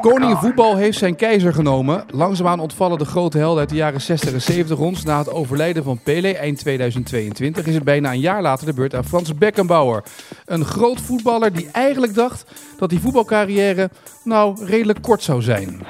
[0.00, 2.04] Koning voetbal heeft zijn keizer genomen.
[2.10, 5.02] Langzaamaan ontvallen de grote helden uit de jaren 60 en 70 ons.
[5.02, 8.94] Na het overlijden van Pele eind 2022 is het bijna een jaar later de beurt
[8.94, 10.02] aan Frans Beckenbauer.
[10.44, 12.44] Een groot voetballer die eigenlijk dacht
[12.76, 13.90] dat die voetbalcarrière
[14.24, 15.80] nou redelijk kort zou zijn.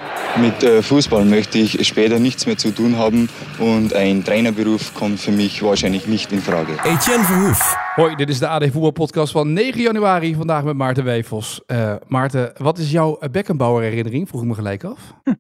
[0.41, 3.29] Mit äh, Fußball möchte ich später nichts mehr zu tun haben
[3.59, 6.73] und ein Trainerberuf kommt für mich wahrscheinlich nicht in Frage.
[6.85, 7.77] Etienne Verhoef.
[7.97, 10.35] Hoi, dit is de AD Voetbalpodcast van 9 januari.
[10.35, 11.61] Vandaag met Maarten Wijfels.
[11.67, 14.29] Eh, Maarten, wat is jouw Beckenbauer herinnering?
[14.29, 15.15] Vroeg ik me gelijk af.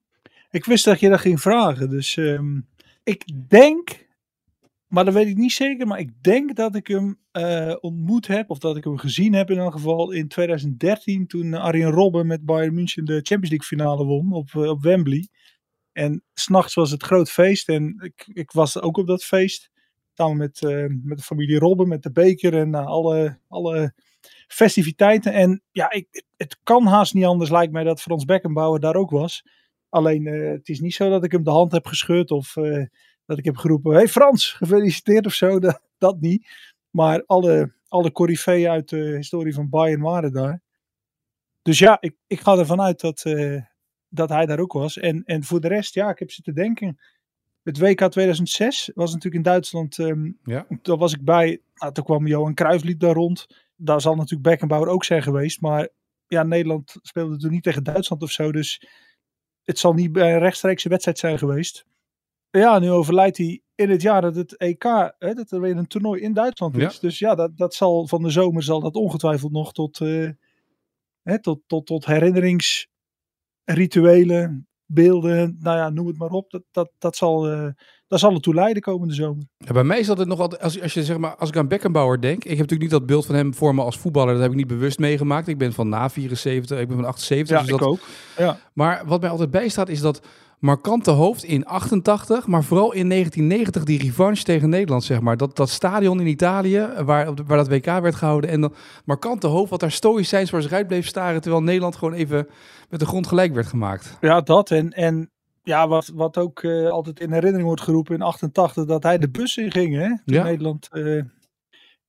[0.51, 1.91] Ik wist dat je dat ging vragen.
[1.91, 2.61] Dus ehm,
[3.03, 4.09] ik denk,
[4.87, 8.51] maar dat weet ik niet zeker, maar ik denk dat ik hem eh, ontmoet heb,
[8.51, 12.45] of dat ik hem gezien heb in elk geval in 2013, toen Arjen Robben met
[12.45, 15.29] Bayern München de Champions League finale won op, eh, op Wembley.
[15.93, 19.71] En s'nachts was het groot feest en ik, ik was ook op dat feest.
[20.15, 23.95] Samen met, eh, met de familie Robben, met de beker en alle, alle
[24.49, 25.33] festiviteiten.
[25.33, 29.11] En ja, ik, het, kan haast niet anders, lijkt mij, dat Frans Beckenbauer daar ook
[29.11, 29.43] was.
[29.89, 32.85] Alleen, eh, het is niet zo dat ik hem de hand heb geschud of eh,
[33.27, 35.59] dat ik heb geroepen: hey Frans, gefeliciteerd of zo.
[35.69, 36.47] Dat, dat niet.
[36.91, 40.63] Maar alle, alle coryfeeën uit de historie van Bayern waren daar.
[41.63, 43.63] Dus ja, ik, ik ga ervan uit dat, eh,
[44.09, 44.99] dat hij daar ook was.
[44.99, 46.99] En, en voor de rest, ja, ik heb zitten denken.
[47.63, 49.99] Het WK 2006 was natuurlijk in Duitsland.
[49.99, 50.67] ehm, Ja.
[50.83, 51.61] daar was ik bij.
[51.75, 53.47] Nou, toen kwam Johan Cruijff liep daar rond.
[53.81, 55.61] Daar zal natuurlijk Beckenbauer ook zijn geweest.
[55.61, 55.89] Maar
[56.27, 58.53] ja, Nederland speelde toen niet tegen Duitsland of zo.
[58.53, 58.83] Dus
[59.65, 61.85] het zal niet bij een rechtstreekse wedstrijd zijn geweest.
[62.51, 64.83] Ja, nu overlijdt hij in het jaar dat het EK,
[65.19, 66.87] hè, dat er weer een toernooi in Duitsland Ja.
[66.87, 66.99] is.
[66.99, 70.31] Dus ja, dat, dat zal van de zomer zal dat ongetwijfeld nog tot, eh,
[71.23, 76.51] hè, tot, tot, tot herinneringsrituelen, beelden, nou ja, noem het maar op.
[76.51, 77.43] Dat, dat, dat, zal,
[78.07, 79.45] dat zal ertoe leiden komende zomer.
[79.57, 81.57] Ja, bij mij is dat het nog altijd, als, als, je, zeg maar, als ik
[81.57, 84.33] aan Beckenbauer denk, ik heb natuurlijk niet dat beeld van hem voor me als voetballer,
[84.33, 85.49] dat heb ik niet bewust meegemaakt.
[85.49, 87.57] Ik ben van na 74, ik ben van 78.
[87.57, 88.01] Ja, dus ik dat, ook.
[88.37, 88.59] Ja.
[88.73, 90.21] Maar wat mij altijd bijstaat is dat
[90.59, 95.37] markante hoofd in 88, maar vooral in 1990 die revanche tegen Nederland, zeg maar.
[95.37, 98.51] Dat, dat stadion in Italië, waar, waar dat WK werd gehouden.
[98.51, 102.15] En dat markante hoofd wat daar stoïcijns voor zich uit bleef staren, terwijl Nederland gewoon
[102.15, 102.49] even
[102.89, 104.17] met de grond gelijk werd gemaakt.
[104.21, 104.71] Ja, dat.
[104.71, 105.31] En, en
[105.63, 109.31] ja, wat, wat ook eh, altijd in herinnering wordt geroepen in 88, dat hij de
[109.31, 110.09] bus in ging, hè?
[110.09, 110.43] Toen Ja.
[110.43, 111.23] Nederland eh,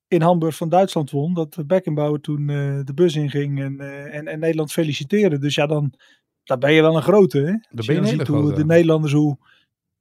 [0.08, 1.34] in Hamburg van Duitsland won.
[1.34, 3.80] Dat Beckenbauer toen eh, de bus inging en,
[4.12, 5.38] en, en Nederland feliciteerde.
[5.38, 5.94] Dus ja, dan,
[6.50, 7.78] dan ben je wel een grote, hè?
[7.78, 8.56] Als ben je een ziet hoe grote.
[8.56, 9.38] de Nederlanders, hoe,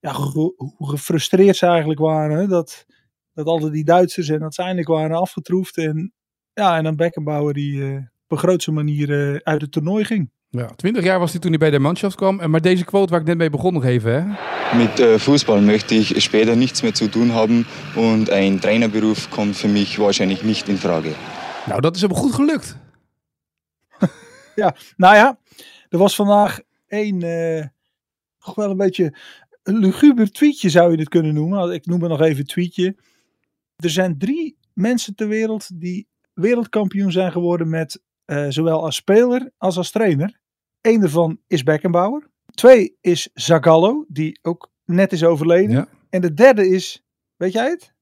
[0.00, 2.38] ja, hoe, hoe gefrustreerd ze eigenlijk waren.
[2.38, 2.46] Hè?
[2.46, 2.86] Dat,
[3.32, 5.76] dat altijd die Duitsers en uiteindelijk waren afgetroefd.
[5.76, 6.12] En
[6.52, 10.30] ja, en dan Beckenbauer die eh, op een grootse manier eh, uit het toernooi ging.
[10.50, 12.40] Ja, 20 jaar was hij toen hij bij de Mannschaft kwam.
[12.40, 14.36] En Maar deze quote waar ik net mee begon nog even, hè?
[14.76, 19.56] Mit äh, Fußball möchte ich später nichts mehr zu tun haben und ein Trainerberuf kommt
[19.56, 21.12] für mich wahrscheinlich nicht in Frage.
[21.66, 22.76] Nou, dat is hem goed gelukt.
[24.96, 25.38] Nou ja,
[25.88, 27.66] er was vandaag een, eh,
[28.38, 29.16] toch wel een beetje
[29.62, 31.72] een luguber tweetje zou je het kunnen noemen.
[31.72, 32.96] Ik noem het nog even tweetje.
[33.76, 39.50] Er zijn drie mensen ter wereld die wereldkampioen zijn geworden met eh, zowel als speler
[39.56, 40.40] als als trainer.
[40.80, 42.30] Eén daarvan is Beckenbauer.
[42.54, 45.70] Twee is Zagallo, die ook net is overleden.
[45.70, 45.88] Ja.
[46.10, 47.04] En de derde is,
[47.36, 47.94] weet jij het?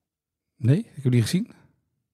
[0.56, 1.50] Nee, ik heb die gezien.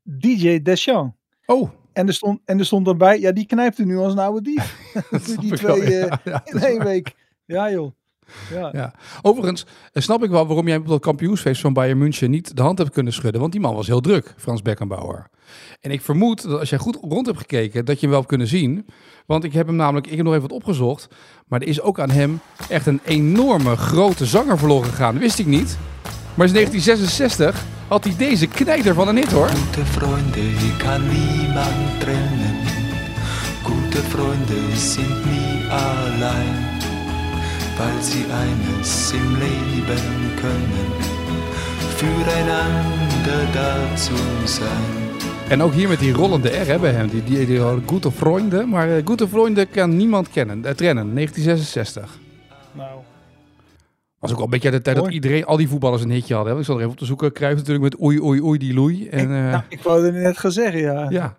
[0.02, 1.16] DJ Deschamps.
[1.46, 4.18] Oh, En er stond, en er stond daarbij, ja, die knijpt er nu als een
[4.18, 4.76] oude dief.
[5.40, 6.86] die ik wel, twee, eh, ja, ja, dat in één waar.
[6.86, 7.14] week.
[7.44, 7.92] Ja, joh.
[8.50, 8.70] Ja.
[8.72, 8.94] Ja.
[9.22, 12.62] Overigens eh, snap ik wel waarom jij op dat kampioensfeest van Bayern München niet de
[12.62, 13.40] hand hebt kunnen schudden.
[13.40, 15.30] Want die man was heel druk, Frans Beckenbauer.
[15.80, 18.28] En ik vermoed dat als jij goed rond hebt gekeken, dat je hem wel hebt
[18.28, 18.86] kunnen zien.
[19.26, 21.08] Want ik heb hem namelijk, ik heb nog even wat opgezocht.
[21.46, 25.12] Maar er is ook aan hem echt een enorme grote zanger verloren gegaan.
[25.12, 25.78] Dat wist ik niet.
[26.34, 29.48] Maar in 1966 had hij deze knijter van een hit hoor.
[29.48, 30.40] Gute Freunde
[30.78, 32.56] kann niemand trennen.
[33.62, 36.54] Gute Freunde sind nie allein,
[37.78, 40.92] weil sie eines im Leben können,
[41.96, 44.14] füreinander da zu
[44.44, 45.02] sein.
[45.48, 47.08] En ook hier met die rollende R hè, bij hem.
[47.08, 48.66] Die, die, die, Gute Freunde.
[48.66, 50.64] Maar eh, Gute Freunde kan niemand kennen.
[50.64, 52.18] Eh, trennen, 1966.
[52.72, 52.90] Nou,
[54.22, 56.34] Was ook wel een beetje uit de tijd dat iedereen, al die voetballers een hitje
[56.34, 56.52] hadden.
[56.52, 56.58] hè.
[56.58, 57.32] Ik zal er even op te zoeken.
[57.32, 59.08] Cruijff natuurlijk met oei, oei, oei, die loei.
[59.08, 61.10] En, ik, eh, nou, ik wou het net gaan zeggen, ja.
[61.10, 61.36] ja.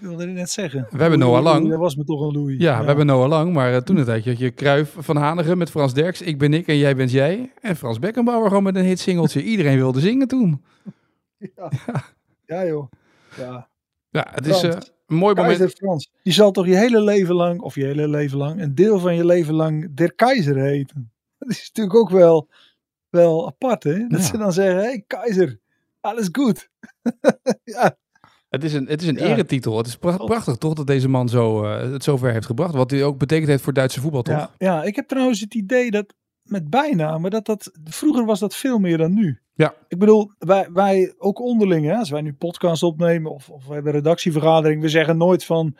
[0.00, 0.86] wilde het net zeggen.
[0.90, 1.68] We hebben Noah Lang.
[1.68, 2.60] Dat was me toch een Louis.
[2.60, 5.58] Ja, we hebben Noah Lang, maar uh, toen een tijdje had je Kruif van Hanegem
[5.58, 6.22] met Frans Derks.
[6.22, 7.52] Ik ben ik en jij bent jij.
[7.60, 9.42] En Frans Beckenbauer gewoon met een hitsingeltje.
[9.42, 10.62] Iedereen wilde zingen toen.
[11.56, 11.70] Ja,
[12.46, 12.90] ja joh.
[13.36, 13.68] Ja,
[14.10, 15.56] ja het is uh, een mooi moment.
[15.56, 16.10] Keizer Frans.
[16.22, 19.14] Je zal toch je hele leven lang, of je hele leven lang, een deel van
[19.14, 21.12] je leven lang der keizer heten.
[21.48, 22.48] Dat is natuurlijk ook wel,
[23.08, 24.06] wel apart, hè?
[24.06, 24.26] Dat ja.
[24.26, 25.60] ze dan zeggen, hé hey, keizer,
[26.00, 26.68] alles goed.
[27.64, 27.96] ja.
[28.48, 29.24] Het is een, het is een ja.
[29.24, 29.76] eretitel.
[29.76, 32.74] Het is prachtig toch dat deze man zo, uh, het zover heeft gebracht.
[32.74, 34.34] Wat hij ook betekend heeft voor Duitse voetbal, toch?
[34.34, 38.54] Ja, ja, ik heb trouwens het idee dat met bijnamen, dat dat, vroeger was dat
[38.54, 39.40] veel meer dan nu.
[39.54, 39.74] Ja.
[39.88, 43.74] Ik bedoel, wij, wij ook onderling, hè, als wij nu podcast opnemen of, of we
[43.74, 45.76] hebben een redactievergadering, we zeggen nooit van,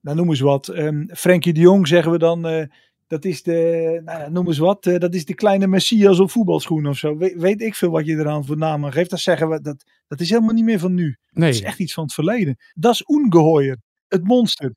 [0.00, 2.64] nou noem eens wat, um, Frenkie de Jong zeggen we dan, uh,
[3.12, 6.30] dat is de, nou ja, noem eens wat, uh, dat is de kleine Messias op
[6.30, 7.16] voetbalschoen of zo.
[7.16, 9.10] We, weet ik veel wat je eraan voor naam aan geeft.
[9.10, 11.16] Dat zeggen we, dat, dat is helemaal niet meer van nu.
[11.30, 11.50] Nee.
[11.50, 12.56] Dat is echt iets van het verleden.
[12.74, 13.76] Dat is ungeheuer,
[14.08, 14.74] het monster.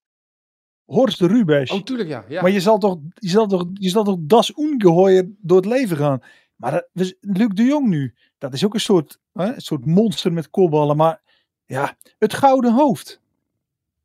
[0.83, 1.71] Horst Rubesch.
[1.71, 2.25] Oh, tuurlijk, ja.
[2.27, 2.41] ja.
[2.41, 5.97] Maar je zal toch, je zal toch, je zal toch das ungeheuer door het leven
[5.97, 6.19] gaan.
[6.55, 10.33] Maar dat, Luc de Jong nu, dat is ook een soort, hè, een soort monster
[10.33, 10.97] met kopballen.
[10.97, 11.21] Maar
[11.65, 13.21] ja, het gouden hoofd.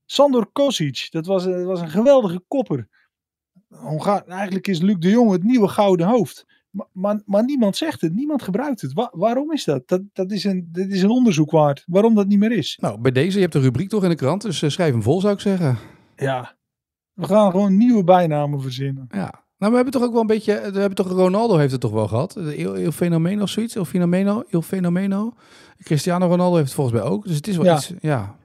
[0.07, 2.89] Sandor Kosic, dat was, dat was een geweldige kopper.
[3.75, 6.47] Hongaar, eigenlijk is Luc de Jong het nieuwe gouden hoofd.
[6.71, 8.93] Maar, maar, maar niemand zegt het, niemand gebruikt het.
[8.93, 9.89] Wa waarom is dat?
[9.89, 11.85] Dat, dat, is een, dat is een onderzoek waard.
[11.87, 12.79] Waarom dat niet meer is.
[12.81, 15.03] Nou, bij deze, je hebt de rubriek toch in de krant, dus uh, schrijf hem
[15.03, 15.79] vol zou ik zeggen.
[16.17, 16.57] Ja,
[17.13, 19.07] we gaan gewoon nieuwe bijnamen verzinnen.
[19.09, 19.45] Ja.
[19.59, 21.93] Nou, we hebben toch ook wel een beetje, we hebben toch, Ronaldo heeft het toch
[21.93, 22.37] wel gehad.
[22.37, 25.35] Il, Il Fenomeno of zoiets, Il Fenomeno, Il Fenomeno.
[25.79, 27.27] Cristiano Ronaldo heeft het volgens mij ook.
[27.27, 27.77] Dus het is wel ja.
[27.77, 28.37] iets, ja.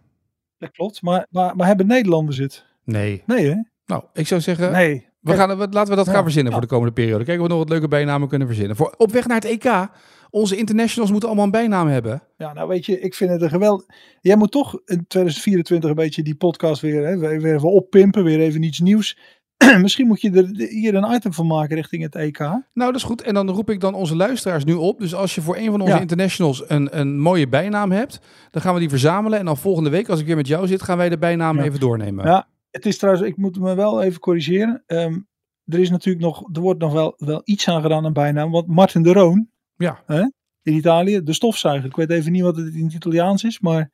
[0.57, 2.66] Dat klopt, maar, maar, maar hebben Nederlanders het?
[2.83, 3.24] Nee.
[3.25, 3.56] Nee hè?
[3.86, 5.07] Nou, ik zou zeggen, nee.
[5.25, 6.12] We gaan, laten we dat ja.
[6.12, 6.57] gaan verzinnen ja.
[6.57, 7.24] voor de komende periode.
[7.24, 8.75] Kijken of we nog wat leuke bijnamen kunnen verzinnen.
[8.75, 9.88] Voor, op weg naar het EK,
[10.30, 12.24] onze internationals moeten allemaal een bijnaam hebben.
[12.38, 13.86] Ja, nou weet je, ik vind het een geweld.
[14.22, 18.39] Jij moet toch in 2024 een beetje die podcast weer, hè, weer even oppimpen, weer
[18.39, 19.18] even iets nieuws.
[19.81, 22.39] Misschien moet je er hier een item van maken richting het EK.
[22.39, 23.22] Nou, dat is goed.
[23.22, 25.00] En dan roep ik dan onze luisteraars nu op.
[25.00, 26.00] Dus als je voor een van onze ja.
[26.00, 28.19] internationals een, een mooie bijnaam hebt,
[28.51, 29.39] dan gaan we die verzamelen.
[29.39, 31.80] En dan volgende week, als ik weer met jou zit, gaan wij de bijnaam even
[31.80, 32.25] doornemen.
[32.25, 34.83] Ja, het is trouwens, ik moet me wel even corrigeren.
[34.88, 35.27] Um,
[35.66, 38.51] er is natuurlijk nog, er wordt nog wel, wel iets aan gedaan aan bijnaam.
[38.51, 40.04] Want Martin de Roon, ja.
[40.06, 40.22] hè,
[40.62, 41.89] in Italië, de stofzuiger.
[41.89, 43.92] Ik weet even niet wat het in het Italiaans is, maar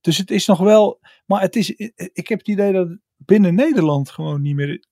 [0.00, 1.70] dus het is nog wel, maar het is,
[2.12, 4.84] ik heb het idee dat het binnen Nederland gewoon niet meer,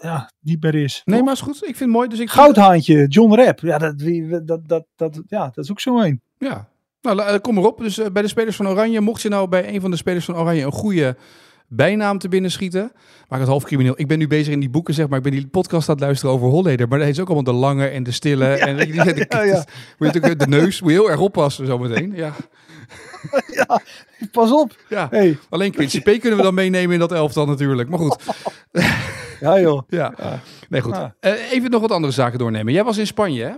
[0.00, 1.02] ja, niet meer is.
[1.04, 1.56] Nee, maar is goed.
[1.56, 2.08] Ik vind het mooi.
[2.08, 3.60] Dus ik Goudhaantje, John Rap.
[3.60, 3.98] Ja, dat,
[4.46, 6.22] dat, dat, dat, ja, dat is ook zo een.
[6.38, 6.68] Ja.
[7.00, 7.78] Nou, kom erop.
[7.78, 10.24] Dus uh, bij de spelers van Oranje, mocht je nou bij een van de spelers
[10.24, 11.16] van Oranje een goede
[11.70, 12.92] bijnaam te binnen schieten.
[13.28, 13.94] Maak het half crimineel.
[13.96, 15.18] Ik ben nu bezig in die boeken, zeg maar.
[15.18, 16.88] Ik ben die podcast aan het luisteren over Holleder.
[16.88, 18.46] Maar dat is ook allemaal de lange en de stille.
[18.46, 19.64] Ja, en die, ja, de, ja, ja.
[19.98, 22.12] Moet je de neus moet je heel erg oppassen zometeen.
[22.14, 22.32] Ja.
[23.58, 23.80] ja,
[24.32, 24.76] pas op.
[24.88, 25.06] Ja.
[25.10, 25.38] Hey.
[25.48, 27.88] Alleen Quincy P kunnen we dan meenemen in dat elftal natuurlijk.
[27.88, 28.22] Maar goed.
[29.40, 29.82] Ja joh.
[29.88, 30.14] Ja.
[30.68, 30.94] Nee goed.
[30.94, 32.72] Uh, even nog wat andere zaken doornemen.
[32.72, 33.50] Jij was in Spanje hè?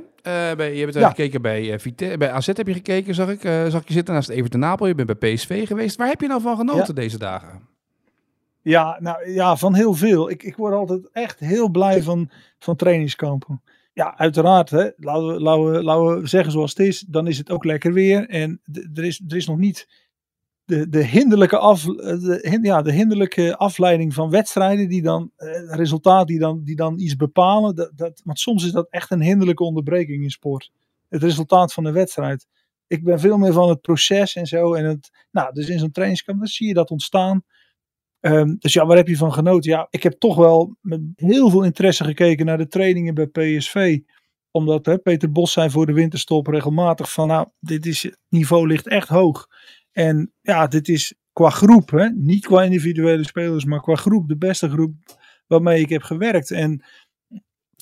[0.50, 1.08] Uh, bij, je hebt ja.
[1.08, 3.41] gekeken bij, Vite bij AZ heb je gekeken, zag ik.
[3.43, 4.87] Zag ik je zitten naast Everton Napel.
[4.87, 5.97] Je bent bij PSV geweest.
[5.97, 7.72] Waar heb je nou van genoten deze dagen?
[8.62, 10.31] Ja, nou ja, van heel veel.
[10.31, 13.62] Ik, ik word altijd echt heel blij van, van trainingskampen.
[13.93, 14.70] Ja, uiteraard.
[14.70, 17.05] Hè, laten, we, laten, we, laten we zeggen zoals het is.
[17.09, 18.29] Dan is het ook lekker weer.
[18.29, 18.61] En
[18.94, 19.88] er is, er is nog niet
[20.64, 24.88] de, de, hinderlijke af, de, ja, de hinderlijke afleiding van wedstrijden.
[24.88, 27.75] Die dan, eh, resultaat die dan, die dan iets bepalen.
[27.75, 30.70] Dat, dat, want soms is dat echt een hinderlijke onderbreking in sport.
[31.08, 32.46] Het resultaat van de wedstrijd.
[32.87, 34.75] Ik ben veel meer van het proces en zo.
[34.75, 37.44] En het, nou, dus in zo'n trainingskamp dan zie je dat ontstaan.
[38.24, 39.70] Um, dus ja, waar heb je van genoten?
[39.70, 43.98] Ja, ik heb toch wel met heel veel interesse gekeken naar de trainingen bij PSV.
[44.50, 48.88] Omdat Peter Bos zei voor de winterstop regelmatig van nou, dit is, het niveau ligt
[48.88, 49.46] echt hoog.
[49.93, 54.70] En ja, dit is qua groep, niet qua individuele spelers, maar qua groep de beste
[54.70, 54.94] groep
[55.46, 56.50] waarmee ik heb gewerkt.
[56.50, 56.84] En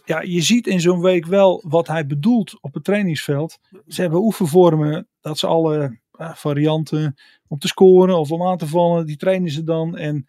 [0.04, 3.59] ja, je ziet in zo'n week wel wat hij bedoelt op het trainingsveld.
[3.87, 7.14] Ze hebben oefenvormen dat ze alle uh, varianten
[7.50, 9.97] om te scoren of om aan te vallen, die trainen ze dan.
[9.97, 10.26] En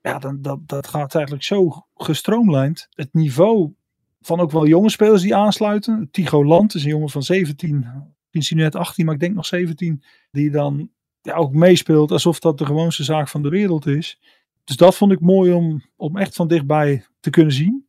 [0.00, 2.86] ja, dan, dat, dat gaat eigenlijk zo gestroomlijnd.
[2.90, 3.74] Het niveau
[4.20, 6.08] van ook wel jonge spelers die aansluiten.
[6.10, 7.86] Tigo Land is een jongen van 17,
[8.30, 10.90] misschien net 18, maar ik denk nog 17, die dan
[11.20, 14.20] ja, ook meespeelt alsof dat de gewoonste zaak van de wereld is.
[14.64, 17.86] Dus dat vond ik mooi om, om echt van dichtbij te kunnen zien.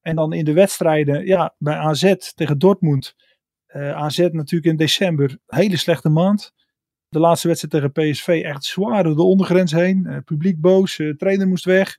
[0.00, 3.14] En dan in de wedstrijden, ja, bij AZ tegen Dortmund.
[3.68, 6.52] Uh, AZ natuurlijk in december, hele slechte maand.
[7.14, 10.06] De laatste wedstrijd tegen PSV echt zwaar door de ondergrens heen.
[10.06, 11.98] Uh, publiek boos, uh, trainer moest weg.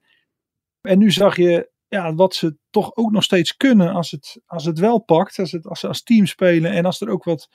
[0.82, 4.66] En nu zag je ja, wat ze toch ook nog steeds kunnen als het, als
[4.66, 5.40] het wel pakt.
[5.40, 7.50] Als, het, als ze als team spelen en als er ook wat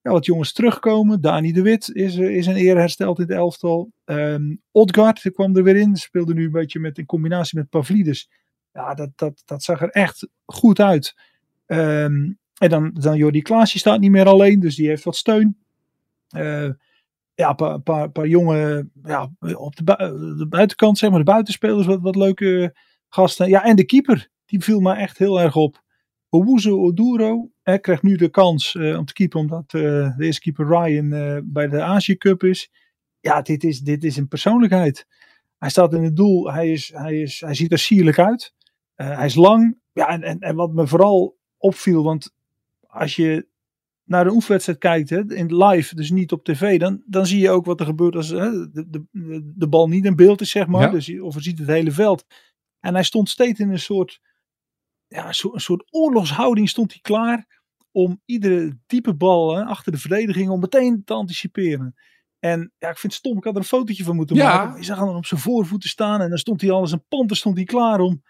[0.00, 1.20] ja, wat jongens terugkomen.
[1.20, 3.92] Dani de Wit is, eh, is een eer hersteld in het elftal.
[4.04, 5.96] Um, Odgaard kwam er weer in.
[5.96, 8.30] Speelde nu een beetje met, in combinatie met Pavlidis.
[8.72, 11.14] Ja, dat, dat, dat zag er echt goed uit.
[11.66, 15.56] Um, en dan, dan Jordi Klaasje staat niet meer alleen, dus die heeft wat steun.
[17.34, 22.00] Ja, een paar, paar, paar jonge, ja, op de, buitenkant, zeg maar, de buitenspelers, wat,
[22.00, 22.76] wat leuke
[23.08, 23.48] gasten.
[23.48, 25.82] Ja, en de keeper, die viel me echt heel erg op.
[26.28, 29.82] Owuzu Oduro hij krijgt nu de kans uh, om te keeper, omdat uh,
[30.16, 32.70] de eerste keeper Ryan uh, bij de Azië Cup is.
[33.20, 35.06] Ja, dit is, dit is een persoonlijkheid.
[35.58, 38.54] Hij staat in het doel, hij, is, hij, is, hij ziet er sierlijk uit.
[38.94, 39.78] hij is lang.
[39.92, 42.34] Ja, en, en, en wat me vooral opviel, want
[42.86, 43.46] als je
[44.12, 47.50] naar een oefenwedstrijd kijkt, hè, in live, dus niet op tv, dan, dan zie je
[47.50, 50.66] ook wat er gebeurt als hè, de, de, de bal niet in beeld is, zeg
[50.66, 50.82] maar.
[50.82, 50.90] Ja.
[50.90, 52.24] Dus, of je ziet het hele veld.
[52.80, 54.20] En hij stond steeds in een soort,
[55.06, 60.50] ja, een soort oorlogshouding stond hij klaar om iedere diepe bal hè, achter de verdediging
[60.50, 61.94] om meteen te anticiperen.
[62.38, 63.36] En ja, ik vind het stom.
[63.36, 64.56] Ik had er een fotootje van moeten Ja.
[64.56, 64.78] maken.
[64.78, 67.06] Je zag hem dan op zijn voorvoeten staan en dan stond hij al als een
[67.08, 68.22] panter stond hij klaar om.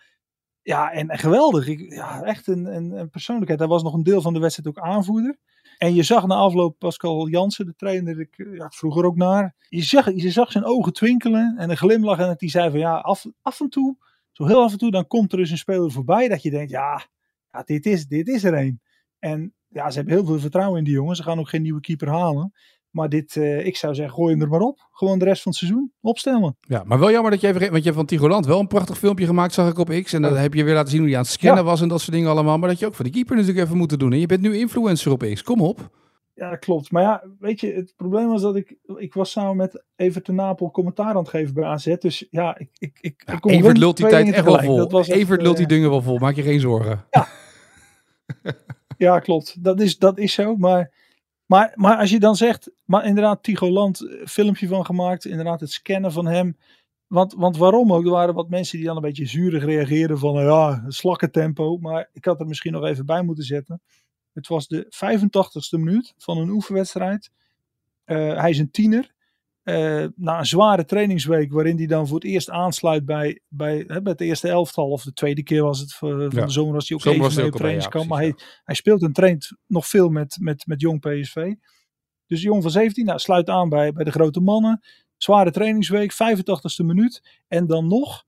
[0.62, 1.66] Ja, en, en geweldig.
[1.66, 3.60] Ik, ja, echt een, een, een persoonlijkheid.
[3.60, 5.38] Hij was nog een deel van de wedstrijd ook aanvoerder.
[5.82, 9.54] En je zag na afloop Pascal Jansen, de trainer, ik ja, vroeger ook naar.
[9.68, 12.18] Je zag, je zag zijn ogen twinkelen en een glimlach.
[12.18, 13.96] En die zei van ja, af, af en toe,
[14.32, 16.70] zo heel af en toe, dan komt er dus een speler voorbij dat je denkt,
[16.70, 17.06] ja,
[17.50, 18.80] ja dit, is, dit is er een.
[19.18, 21.16] En ja, ze hebben heel veel vertrouwen in die jongen.
[21.16, 22.52] Ze gaan ook geen nieuwe keeper halen.
[22.92, 24.88] Maar dit, uh, ik zou zeggen, gooi hem er maar op.
[24.90, 26.56] Gewoon de rest van het seizoen opstellen.
[26.60, 28.98] Ja, maar wel jammer dat je even, want je hebt van Tigoland wel een prachtig
[28.98, 30.12] filmpje gemaakt, zag ik op X.
[30.12, 31.70] En dan heb je weer laten zien hoe hij aan het scannen ja.
[31.70, 32.58] was en dat soort dingen allemaal.
[32.58, 34.12] Maar dat je ook voor die keeper natuurlijk even moeten doen.
[34.12, 35.90] En je bent nu influencer op X, kom op.
[36.34, 36.90] Ja, dat klopt.
[36.90, 40.32] Maar ja, weet je, het probleem was dat ik, ik was samen met Evert de
[40.32, 41.96] Napel commentaar aan het geven bij AZ.
[41.98, 45.02] Dus ja, ik, ik, ik, ja, ik Evert lult die tijd echt wel vol.
[45.02, 47.04] Evert lult die dingen wel vol, maak je geen zorgen.
[47.10, 47.28] Ja,
[49.06, 49.64] ja klopt.
[49.64, 50.56] Dat is, dat is zo.
[50.56, 50.90] Maar,
[51.52, 55.24] maar, maar als je dan zegt, maar inderdaad, Tigo Land, filmpje van gemaakt.
[55.24, 56.56] Inderdaad, het scannen van hem.
[57.06, 58.04] Want, want waarom ook?
[58.04, 61.76] Er waren wat mensen die dan een beetje zurig reageerden van, nou ja, slakkentempo.
[61.76, 63.80] Maar ik had er misschien nog even bij moeten zetten.
[64.32, 67.30] Het was de 85ste minuut van een oefenwedstrijd.
[68.06, 69.14] Uh, hij is een tiener.
[69.64, 74.02] Uh, na een zware trainingsweek, waarin hij dan voor het eerst aansluit bij, bij, hè,
[74.02, 74.90] bij het eerste elftal.
[74.90, 76.28] Of de tweede keer was het, van ja.
[76.28, 78.04] de zomer was hij ook zomer even mee op trainingskamp.
[78.04, 81.54] Ja, maar hij, hij speelt en traint nog veel met, met, met jong PSV.
[82.26, 84.80] Dus de jong van 17 nou, sluit aan bij, bij de grote mannen.
[85.16, 87.40] Zware trainingsweek, 85ste minuut.
[87.48, 88.24] En dan nog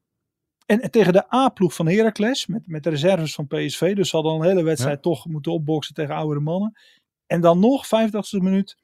[0.66, 3.94] en, en, tegen de A-ploeg van Heracles, met, met de reserves van PSV.
[3.94, 5.02] Dus ze hadden een hele wedstrijd ja.
[5.02, 6.78] toch moeten opboksen tegen oudere mannen.
[7.26, 8.76] En dan nog, 85e minuut,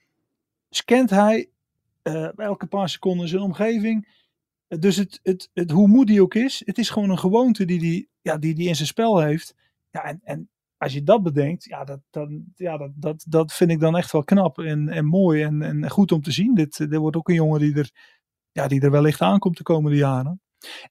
[0.71, 1.51] scant hij
[2.03, 4.19] uh, elke paar seconden zijn omgeving.
[4.69, 7.79] Dus het, het, het, hoe moe die ook is, het is gewoon een gewoonte die
[7.79, 9.55] die, ja, die, die in zijn spel heeft.
[9.91, 13.71] Ja, en, en als je dat bedenkt, ja, dat, dan, ja dat, dat, dat vind
[13.71, 16.55] ik dan echt wel knap en, en mooi en, en goed om te zien.
[16.55, 17.91] Dit, dit wordt ook een jongen die er,
[18.53, 20.41] ja, die er wellicht aankomt de komende jaren.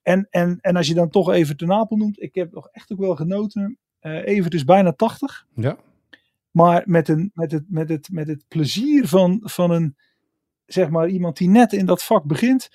[0.02, 2.92] En, en, en als je dan toch even de Napel noemt, ik heb nog echt
[2.92, 3.78] ook wel genoten.
[4.02, 5.46] Uh, Evert is bijna 80.
[5.54, 5.78] Ja.
[6.52, 9.96] Maar met, een, met, het, met, het, met het plezier van, van een,
[10.74, 12.70] zeg maar, iemand die net in dat vak begint,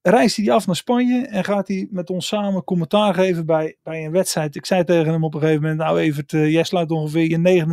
[0.00, 4.04] reist hij af naar Spanje en gaat hij met ons samen commentaar geven bij, bij
[4.04, 4.54] een wedstrijd.
[4.54, 7.66] Ik zei tegen hem op een gegeven moment, nou Evert, uh, jij sluit ongeveer je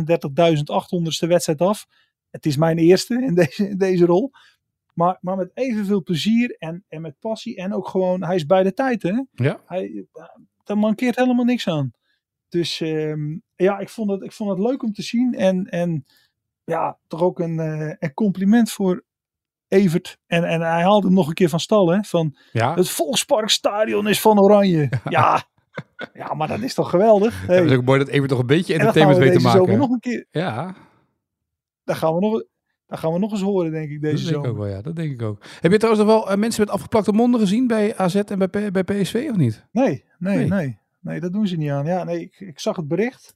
[1.24, 1.86] 39.800ste wedstrijd af.
[2.30, 4.30] Het is mijn eerste in deze, in deze rol.
[4.94, 7.56] Maar, maar met evenveel plezier en, en met passie.
[7.56, 9.22] En ook gewoon, hij is bij de tijd, hè?
[9.32, 9.60] Ja.
[9.66, 10.06] Hij,
[10.64, 11.90] daar mankeert helemaal niks aan.
[12.48, 15.34] Dus um, ja, ik vond, het, ik vond het leuk om te zien.
[15.34, 16.04] En, en
[16.64, 19.04] ja, toch ook een, uh, een compliment voor
[19.72, 20.18] Evert.
[20.26, 22.02] En, en hij haalde hem nog een keer van stal, hè?
[22.02, 22.74] Van ja.
[22.74, 24.88] het Volksparkstadion is van Oranje.
[25.08, 25.42] Ja.
[26.14, 27.46] ja, maar dat is toch geweldig?
[27.46, 27.56] Hey.
[27.56, 29.78] Ja, is ook mooi dat Evert toch een beetje entertainment weet te maken.
[29.78, 30.26] nog een keer.
[30.30, 30.74] Ja.
[31.84, 32.44] Daar gaan we nog,
[32.86, 34.48] dat gaan we nog eens horen, denk ik, deze dat denk zomer.
[34.48, 35.44] Ik ook wel, ja, dat denk ik ook.
[35.60, 38.70] Heb je trouwens nog wel uh, mensen met afgeplakte monden gezien bij AZ en bij,
[38.70, 39.66] bij PSV of niet?
[39.72, 40.78] Nee, nee, nee, nee.
[41.00, 41.86] Nee, dat doen ze niet aan.
[41.86, 43.34] Ja, nee, ik, ik zag het bericht.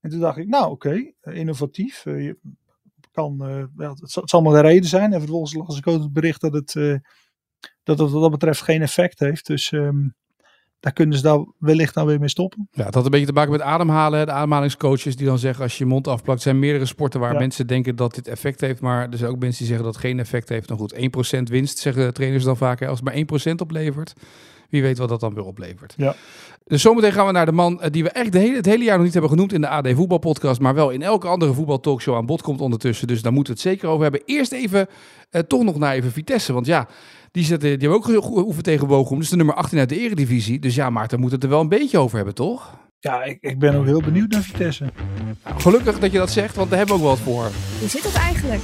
[0.00, 2.04] En toen dacht ik, nou oké, okay, innovatief.
[2.04, 2.38] Uh, je
[3.18, 5.12] kan, ja, het, zal, het zal maar de reden zijn.
[5.12, 6.96] En vervolgens las ik ook het bericht dat het, uh,
[7.82, 9.46] dat het wat dat betreft geen effect heeft.
[9.46, 10.14] Dus um,
[10.80, 12.68] daar kunnen ze daar wellicht nou weer mee stoppen.
[12.70, 14.26] Ja, het had een beetje te maken met ademhalen.
[14.26, 16.38] De ademhalingscoaches die dan zeggen als je je mond afplakt.
[16.38, 17.38] Er zijn meerdere sporten waar ja.
[17.38, 18.80] mensen denken dat dit effect heeft.
[18.80, 20.68] Maar er zijn ook mensen die zeggen dat het geen effect heeft.
[20.68, 20.94] Nou goed,
[21.38, 22.82] 1% winst zeggen trainers dan vaak.
[22.82, 24.14] Als het maar 1% oplevert.
[24.68, 25.94] Wie weet wat dat dan weer oplevert.
[25.96, 26.14] Ja.
[26.64, 28.94] Dus zometeen gaan we naar de man die we echt de hele, het hele jaar
[28.94, 30.60] nog niet hebben genoemd in de AD Voetbalpodcast.
[30.60, 33.06] Maar wel in elke andere voetbaltalkshow aan bod komt ondertussen.
[33.06, 34.22] Dus daar moeten we het zeker over hebben.
[34.24, 34.86] Eerst even,
[35.30, 36.52] uh, toch nog naar even Vitesse.
[36.52, 36.88] Want ja,
[37.30, 39.18] die, zetten, die hebben ook hoeven tegen Bochum.
[39.18, 40.58] Dus de nummer 18 uit de eredivisie.
[40.58, 42.76] Dus ja, Maarten moet het er wel een beetje over hebben, toch?
[43.00, 44.84] Ja, ik, ik ben ook heel benieuwd naar Vitesse.
[45.44, 47.50] Nou, gelukkig dat je dat zegt, want daar hebben we ook wat voor.
[47.78, 48.62] Hoe zit het eigenlijk?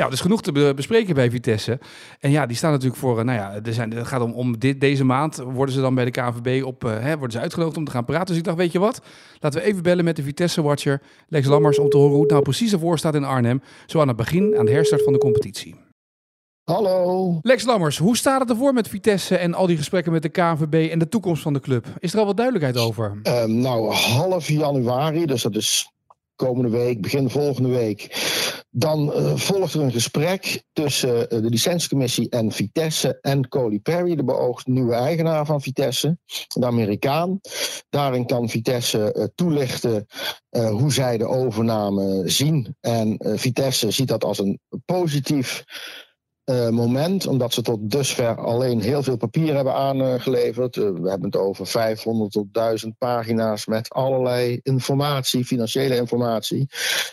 [0.00, 1.78] Ja, is genoeg te be- bespreken bij Vitesse.
[2.20, 4.58] En ja, die staan natuurlijk voor, eh, nou ja, er zijn, het gaat om, om
[4.58, 7.76] dit, deze maand worden ze dan bij de KNVB op, eh, hè, worden ze uitgenodigd
[7.76, 8.26] om te gaan praten.
[8.26, 9.00] Dus ik dacht, weet je wat,
[9.38, 12.42] laten we even bellen met de Vitesse-watcher Lex Lammers om te horen hoe het nou
[12.42, 13.62] precies ervoor staat in Arnhem.
[13.86, 15.74] Zo aan het begin, aan de herstart van de competitie.
[16.64, 17.38] Hallo.
[17.42, 20.88] Lex Lammers, hoe staat het ervoor met Vitesse en al die gesprekken met de KNVB
[20.90, 21.86] en de toekomst van de club?
[21.98, 23.18] Is er al wat duidelijkheid over?
[23.22, 25.90] Ehm, nou, half januari, dus dat is
[26.36, 28.08] komende week, begin volgende week.
[28.72, 34.14] Dan eh, volgt er een gesprek tussen eh, de licentiecommissie en Vitesse en Coley Perry,
[34.14, 37.40] de beoogd nieuwe eigenaar van Vitesse, de Amerikaan.
[37.88, 40.06] Daarin kan Vitesse eh, toelichten
[40.50, 42.76] hoe zij de overname zien.
[42.80, 45.64] En Vitesse ziet dat als een positief
[46.50, 50.76] eh, moment, omdat ze tot dusver alleen heel veel papier hebben aangeleverd.
[50.76, 56.66] Eh, we hebben het over 500 tot 1000 pagina's met allerlei informatie, financiële informatie.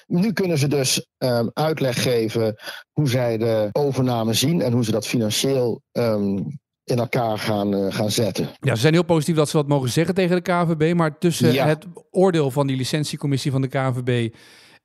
[0.07, 2.55] Nu kunnen ze dus ehm, uitleg geven
[2.91, 6.37] hoe zij de overname zien en hoe ze dat financieel ehm,
[6.83, 8.49] in elkaar gaan, eh, gaan zetten.
[8.59, 10.93] Ja, ze zijn heel positief dat ze wat mogen zeggen tegen de KNVB.
[10.95, 11.65] Maar tussen Ja.
[11.67, 14.33] het oordeel van die licentiecommissie van de KNVB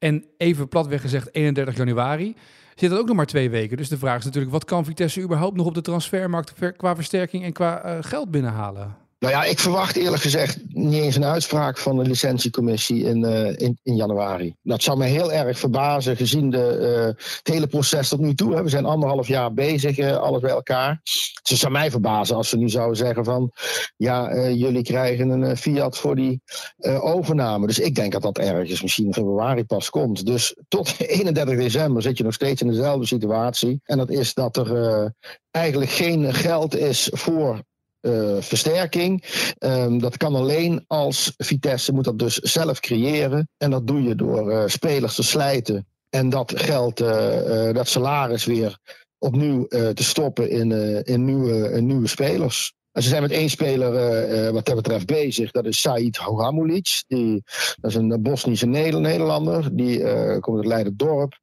[0.02, 2.36] en even platweg gezegd 31 januari
[2.74, 3.76] zit er ook nog maar twee weken.
[3.76, 7.44] Dus de vraag is natuurlijk, wat kan Vitesse überhaupt nog op de transfermarkt qua versterking
[7.44, 8.96] en qua eh, geld binnenhalen?
[9.22, 13.56] Nou ja, ik verwacht eerlijk gezegd niet eens een uitspraak van de licentiecommissie in, eh,
[13.56, 14.54] in, januari.
[14.62, 18.62] Dat zou mij heel erg verbazen gezien de, eh, het hele proces tot nu toe.
[18.62, 21.00] We zijn anderhalf jaar bezig, eh, alles bij elkaar.
[21.02, 23.52] Dus het zou mij verbazen als ze nu zouden zeggen van...
[23.96, 26.42] ja, jullie krijgen een Fiat voor die
[27.00, 27.66] overname.
[27.66, 30.26] Dus ik denk dat dat ergens misschien in februari pas komt.
[30.26, 33.80] Dus tot 31 december zit je nog steeds in dezelfde situatie.
[33.84, 35.12] En dat is dat er
[35.50, 37.60] eigenlijk geen geld is voor
[38.02, 39.24] eh, versterking.
[39.58, 43.48] Ehm, dat kan alleen als Vitesse moet dat dus zelf creëren.
[43.58, 45.86] En dat doe je door eh, spelers te slijten.
[46.10, 48.78] En dat geld, eh, dat salaris weer
[49.18, 50.72] opnieuw te stoppen in,
[51.04, 52.72] in, nieuwe, nieuwe spelers.
[52.92, 55.50] En ze zijn met één speler wat dat betreft bezig.
[55.50, 57.04] Dat is Said Hogamulic.
[57.06, 57.42] Die,
[57.80, 59.76] dat is een Bosnische Neder- Nederlander.
[59.76, 59.98] Die
[60.40, 61.38] komt uit Leiden-dorp.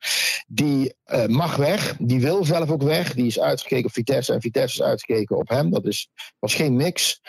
[0.51, 1.95] Die eh, mag weg.
[2.00, 3.13] Die wil zelf ook weg.
[3.13, 4.34] Die is uitgekeken op Vitesse.
[4.34, 5.69] En Vitesse is uitgekeken op hem.
[5.71, 7.21] Dat is, was geen mix.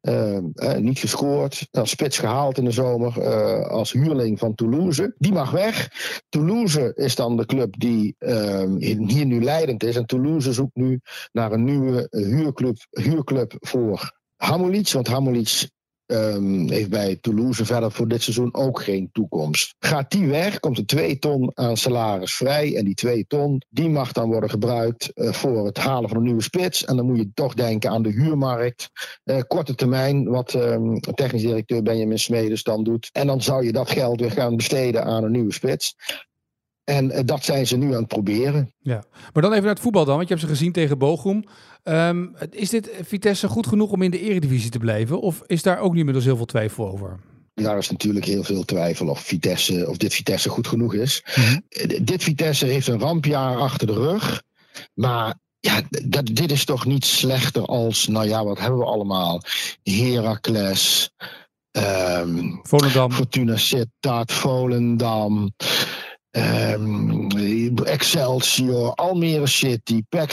[0.00, 1.68] Eh, eh, niet gescoord.
[1.70, 3.20] Als spits gehaald in de zomer.
[3.22, 5.14] eh, als huurling van Toulouse.
[5.18, 5.88] Die mag weg.
[6.28, 8.64] Toulouse is dan de club die eh,
[9.06, 9.96] hier nu leidend is.
[9.96, 11.00] En Toulouse zoekt nu
[11.32, 14.90] naar een nieuwe huurclub, huurclub voor Hamulic.
[14.92, 15.68] Want Hamulic
[16.06, 19.74] ehm, heeft bij Toulouse verder voor dit seizoen ook geen toekomst.
[19.78, 22.76] Gaat die weg, komt er 2 ton aan salaris vrij.
[22.76, 26.24] En die 2 ton, die mag dan worden gebruikt eh, voor het halen van een
[26.24, 26.84] nieuwe spits.
[26.84, 28.90] En dan moet je toch denken aan de huurmarkt.
[29.24, 33.08] Eh, korte termijn, wat ehm, technisch directeur Benjamin Smedes dan doet.
[33.12, 35.94] En dan zou je dat geld weer gaan besteden aan een nieuwe spits.
[36.86, 38.72] En eh, dat zijn ze nu aan het proberen.
[38.78, 41.44] Ja, maar dan even naar het voetbal dan, want je hebt ze gezien tegen Bochum.
[41.82, 45.20] Ehm, is dit Vitesse goed genoeg om in de eredivisie te blijven?
[45.20, 47.18] Of is daar ook nu inmiddels heel veel twijfel over?
[47.54, 51.24] Daar is natuurlijk heel veel twijfel of, Vitesse, of dit Vitesse goed genoeg is.
[51.36, 51.58] Mhm.
[51.68, 54.42] Eh, Dit Vitesse heeft een rampjaar achter de rug.
[54.94, 59.42] Maar ja, dat, dit is toch niet slechter als, nou ja, wat hebben we allemaal?
[59.82, 61.10] Heracles,
[61.70, 63.12] ehm, Volendam.
[63.12, 65.54] Fortuna Sittard, Volendam.
[66.36, 70.32] Ehm, Excelsior, Almere City, PEC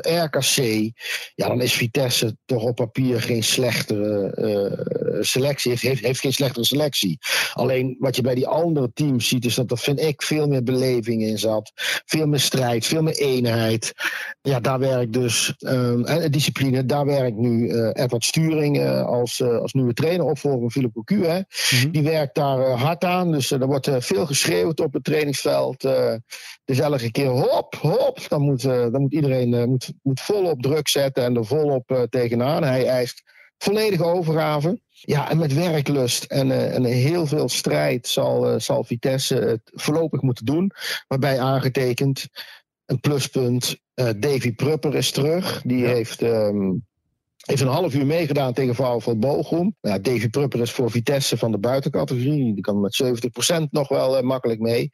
[0.00, 0.90] RKC.
[1.34, 5.70] Ja, dan is Vitesse toch op papier geen slechtere eh, selectie.
[5.70, 7.18] Heeft, heeft, heeft geen slechtere selectie.
[7.52, 10.62] Alleen wat je bij die andere teams ziet, is dat er, vind ik, veel meer
[10.62, 11.72] beleving in zat.
[12.04, 13.92] Veel meer strijd, veel meer eenheid.
[14.40, 16.86] Ja, daar werkt dus ehm, en discipline.
[16.86, 21.02] Daar werkt nu eh Edward Sturing eh, als, eh, als nieuwe trainer, opvolger van Philippe
[21.04, 21.26] Cocu.
[21.26, 21.40] Hè.
[21.70, 21.90] Mhm.
[21.90, 23.32] Die werkt daar eh, hard aan.
[23.32, 25.84] Dus eh, er wordt eh, veel geschreeuwd op het trainingsveld.
[25.84, 26.14] eh
[26.68, 28.18] dus elke keer hop, hop.
[28.28, 31.90] Dan moet, eh, dan moet iedereen eh, moet, moet volop druk zetten en er volop
[31.90, 32.62] eh, tegenaan.
[32.62, 33.22] Hij eist
[33.58, 34.80] volledige overgave.
[35.00, 39.60] Ja, en met werklust en, eh, en heel veel strijd zal, eh, zal Vitesse het
[39.74, 40.70] voorlopig moeten doen.
[41.08, 42.26] Waarbij aangetekend
[42.84, 43.78] een pluspunt.
[43.94, 45.62] eh, Davy Prupper is terug.
[45.62, 46.70] Die heeft, ehm,
[47.48, 49.76] heeft een half uur meegedaan tegen VfL Bochum.
[49.80, 52.54] Ja, Davy Prupper is voor Vitesse van de buitencategorie.
[52.54, 54.90] Die kan met 70% nog wel eh, makkelijk mee.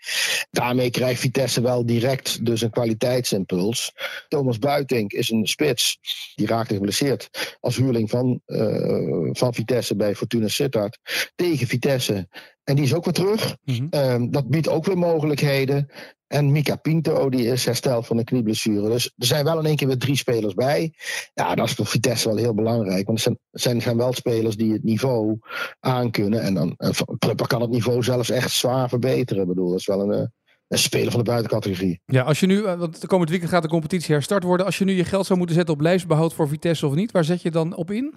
[0.51, 3.93] Daarmee krijgt Vitesse wel direct dus een kwaliteitsimpuls.
[4.29, 5.99] Thomas Buitink is een spits.
[6.35, 10.99] Die raakte geblesseerd als huurling van, eh, van Vitesse bij Fortuna Sittard.
[11.35, 12.29] Tegen Vitesse.
[12.65, 13.57] En die is ook weer terug.
[13.65, 13.87] Mhm.
[13.91, 15.91] Ehm, dat biedt ook weer mogelijkheden.
[16.35, 18.89] En Mika Pinto, die is hersteld van een knieblessure.
[18.89, 20.95] Dus er zijn wel in één keer weer drie spelers bij.
[21.35, 23.07] Ja, dat is voor Vitesse wel heel belangrijk.
[23.07, 25.39] Want er zijn, zijn, wel spelers die het niveau
[25.81, 26.41] aankunnen.
[26.41, 26.77] En dan
[27.19, 29.43] Prupper kan het niveau zelfs echt zwaar verbeteren.
[29.43, 30.27] Ik bedoel, dat is wel een, eh,
[30.69, 32.01] een speler van de buitencategorie.
[32.07, 34.67] Ja, als je nu, eh, want de komend weekend gaat de competitie herstart worden.
[34.67, 37.25] Als je nu je geld zou moeten zetten op lijfsbehoud voor Vitesse of niet, waar
[37.25, 38.15] zet je dan op in?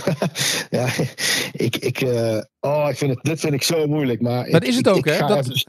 [0.78, 0.88] ja,
[1.52, 4.20] ik, ik, uh, oh, ik vind het, dit vind ik zo moeilijk.
[4.20, 5.18] Maar dat is het ook, hè?
[5.18, 5.28] Dat,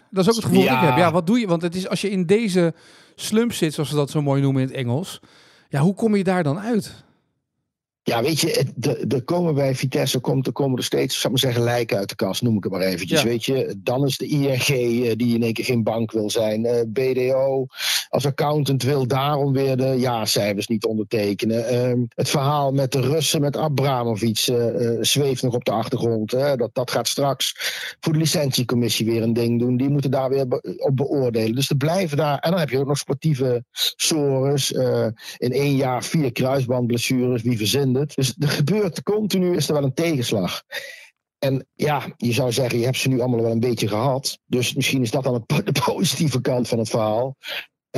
[0.09, 0.97] dat is ook het gevoel dat ik heb.
[0.97, 1.47] Ja, wat doe je?
[1.47, 2.73] Want het is als je in deze
[3.15, 5.19] slump zit, zoals ze dat zo mooi noemen in het Engels.
[5.69, 7.03] Ja, hoe kom je daar dan uit?
[8.05, 8.65] Ja, weet je,
[9.09, 12.09] er komen bij Vitesse komt, er komen er steeds, zou ik maar zeggen, lijken uit
[12.09, 13.23] de kast, noem ik het maar eventjes.
[13.23, 16.65] Weet je, dan is de ING eh, die in één keer geen bank wil zijn.
[16.65, 17.65] Uh, eh, BDO
[18.09, 21.73] als accountant wil daarom weer de ja-cijfers niet ondertekenen.
[21.73, 26.31] Uh, het verhaal met de Russen, met Abramovic, uh, zweeft nog op de achtergrond.
[26.31, 26.55] Hè?
[26.55, 27.55] Dat, dat gaat straks
[27.99, 29.77] voor de licentiecommissie weer een ding doen.
[29.77, 30.45] Die moeten daar weer
[30.77, 31.55] op beoordelen.
[31.55, 33.63] Dus er blijven daar, en dan heb je ook nog sportieve
[33.95, 34.71] sores.
[35.37, 39.93] in één jaar vier kruisbandblessures, wie verzint dus er gebeurt continu, is er wel een
[39.93, 40.63] tegenslag.
[41.39, 44.39] En ja, je zou zeggen, je hebt ze nu allemaal wel een beetje gehad.
[44.45, 47.37] Dus misschien is dat dan de positieve kant van het verhaal.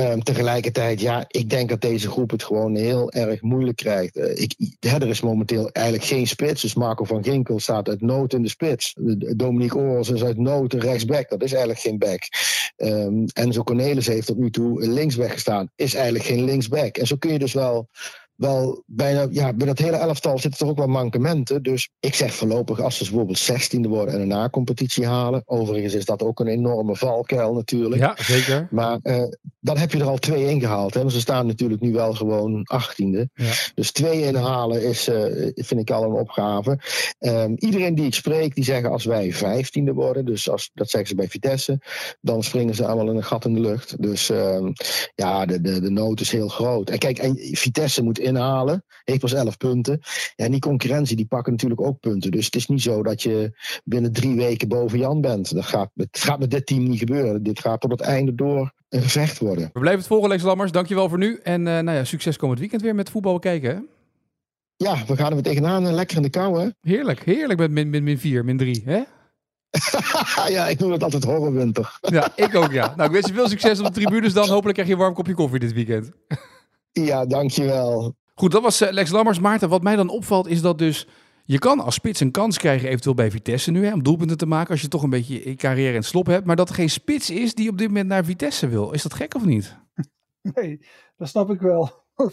[0.00, 4.16] Um, tegelijkertijd, ja, ik denk dat deze groep het gewoon heel erg moeilijk krijgt.
[4.16, 6.62] Uh, ik, er is momenteel eigenlijk geen spits.
[6.62, 8.94] Dus Marco van Ginkel staat uit nood in de spits.
[9.36, 11.28] Dominique Oors is uit nood een rechtsback.
[11.28, 12.22] Dat is eigenlijk geen back.
[12.76, 15.70] Um, Enzo Cornelis heeft tot nu toe linksback gestaan.
[15.74, 16.96] Is eigenlijk geen linksback.
[16.96, 17.88] En zo kun je dus wel
[18.36, 21.62] wel bijna, ja, bij dat hele elftal zitten er ook wel mankementen.
[21.62, 25.42] Dus ik zeg voorlopig, als ze bijvoorbeeld 16e worden en een na-competitie halen.
[25.44, 28.02] Overigens is dat ook een enorme valkuil natuurlijk.
[28.02, 28.68] Ja, zeker.
[28.70, 29.22] Maar uh,
[29.60, 30.94] dan heb je er al twee ingehaald.
[30.94, 31.10] Hè?
[31.10, 33.24] ze staan natuurlijk nu wel gewoon 18e.
[33.34, 33.52] Ja.
[33.74, 36.78] Dus twee inhalen is, uh, vind ik al een opgave.
[37.18, 40.24] Um, iedereen die ik spreek, die zeggen als wij 15e worden.
[40.24, 41.80] Dus als, dat zeggen ze bij Vitesse.
[42.20, 44.02] Dan springen ze allemaal in een gat in de lucht.
[44.02, 44.72] Dus um,
[45.14, 46.90] ja, de, de, de nood is heel groot.
[46.90, 48.84] En kijk, en Vitesse moet inhalen.
[49.04, 50.00] Heeft pas 11 punten.
[50.36, 52.30] Ja, en die concurrentie die pakken natuurlijk ook punten.
[52.30, 55.54] Dus het is niet zo dat je binnen drie weken boven Jan bent.
[55.54, 57.42] Dat gaat, het gaat met dit team niet gebeuren.
[57.42, 59.70] Dit gaat tot het einde door een gevecht worden.
[59.72, 60.72] We blijven het volgen, Lex Lammers.
[60.72, 61.40] Dankjewel voor nu.
[61.42, 63.70] En uh, nou ja, succes komend weekend weer met voetbal kijken.
[63.70, 63.80] Hè?
[64.76, 65.94] Ja, we gaan er weer tegenaan.
[65.94, 66.68] Lekker in de kou, hè?
[66.80, 69.02] Heerlijk, heerlijk met min, min, min 4, min 3, hè?
[70.56, 71.98] ja, ik noem het altijd horrorwinter.
[72.00, 72.92] ja, ik ook, ja.
[72.96, 74.48] Nou, ik wens je veel succes op de tribunes dan.
[74.48, 76.10] Hopelijk krijg je een warm kopje koffie dit weekend.
[77.04, 78.14] Ja, dankjewel.
[78.34, 79.38] Goed, dat was eh, Lex Lammers.
[79.38, 81.06] Maarten, wat mij dan opvalt is dat dus...
[81.44, 84.46] Je kan als spits een kans krijgen, eventueel bij Vitesse nu, hè, om doelpunten te
[84.46, 86.46] maken als je toch een beetje je carrière in het slop hebt.
[86.46, 88.90] Maar dat er geen spits is die op dit moment naar Vitesse wil.
[88.90, 89.76] Is dat gek of niet?
[90.54, 90.80] Nee,
[91.16, 92.04] dat snap ik wel.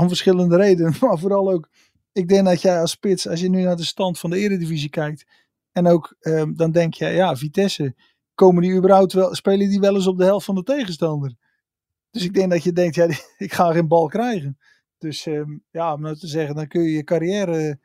[0.00, 0.94] om verschillende redenen.
[1.00, 1.68] Maar vooral ook,
[2.12, 4.90] ik denk dat jij als spits, als je nu naar de stand van de Eredivisie
[4.90, 5.26] kijkt.
[5.72, 7.94] En ook, ehm, dan denk je, ja, Vitesse,
[8.34, 11.34] komen die überhaupt wel, spelen die wel eens op de helft van de tegenstander?
[12.14, 13.08] Dus ik denk dat je denkt, ja,
[13.46, 14.58] ik ga geen bal krijgen.
[14.98, 17.78] Dus um, ja, om nou te zeggen, dan kun je je carrière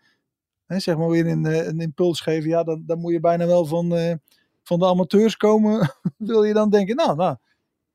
[0.66, 2.50] hè, zeg maar weer een, eh, een impuls geven.
[2.50, 4.14] Ja, dan, dan moet je bijna wel van, uh,
[4.64, 5.96] van de amateurs komen.
[6.18, 7.36] Wil je dan denken, nou, nou,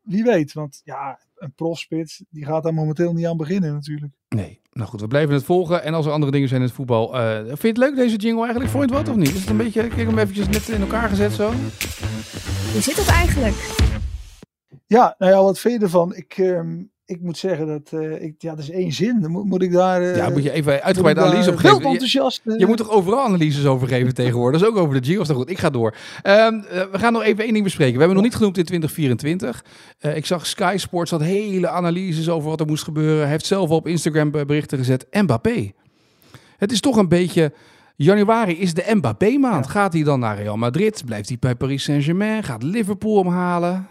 [0.01, 0.53] wie weet.
[0.53, 4.13] Want ja, een profspits, die gaat daar momenteel niet aan beginnen natuurlijk.
[4.29, 5.83] Nee, nou goed, we blijven het volgen.
[5.83, 7.17] En als er andere dingen zijn in het voetbal.
[7.17, 8.71] Uh, vind je het leuk deze jingle eigenlijk?
[8.71, 9.35] Vond je het wat of niet?
[9.35, 11.51] Is het een beetje, kijk hem eventjes net in elkaar gezet zo.
[12.73, 14.03] Hoe zit het eigenlijk?
[14.87, 16.15] Ja, nou ja, wat vind je ervan?
[16.15, 19.21] Ik, um, ik moet zeggen dat uh, ik, ja, dat is één zin.
[19.21, 20.03] Dan moet, moet ik daar.
[20.03, 21.83] Uh, ja, moet je even uitgebreide analyse op geven.
[21.83, 22.41] enthousiast.
[22.45, 24.61] Je, je, moet toch overal analyses over geven tegenwoordig.
[24.61, 25.25] Dat is ook over de Giro.
[25.25, 25.97] goed, ik ga door.
[26.23, 27.93] Um, we gaan nog even één ding bespreken.
[27.93, 29.65] We hebben nog niet genoemd in 2024.
[30.15, 33.21] ik zag Sky Sports had hele analyses over wat er moest gebeuren.
[33.21, 35.07] Hij heeft zelf op Instagram berichten gezet.
[35.11, 35.73] Mbappé.
[36.57, 37.53] Het is toch een beetje.
[37.97, 39.67] Januari is de Mbappé-maand.
[39.67, 41.03] Gaat hij dan naar Real Madrid?
[41.05, 42.43] Blijft hij bij Paris Saint-Germain?
[42.43, 43.89] Gaat Liverpool hem halen?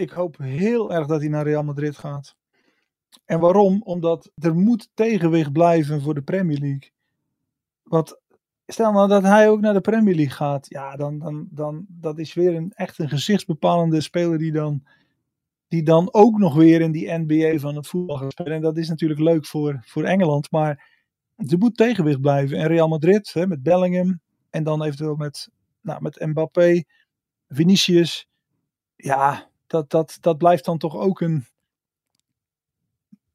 [0.00, 2.36] Ik hoop heel erg dat hij naar Real Madrid gaat.
[3.24, 3.82] En waarom?
[3.82, 6.92] Omdat er moet tegenwicht blijven voor de Premier League.
[7.82, 8.20] Want
[8.66, 10.66] stel nou dat hij ook naar de Premier League gaat.
[10.68, 14.86] Ja, dan, dan, dan dat is weer een, echt een gezichtsbepalende speler die dan,
[15.68, 18.52] die dan ook nog weer in die NBA van het voetbal gaat spelen.
[18.52, 20.50] En dat is natuurlijk leuk voor, voor Engeland.
[20.50, 20.88] Maar
[21.36, 22.58] er moet tegenwicht blijven.
[22.58, 24.20] En Real Madrid hè, met Bellingham.
[24.50, 25.48] En dan eventueel met,
[25.80, 26.82] nou, met Mbappé,
[27.48, 28.28] Vinicius.
[28.96, 31.46] Ja, dat, dat, dat blijft dan toch ook een,